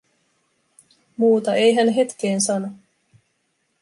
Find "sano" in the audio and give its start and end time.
2.41-2.67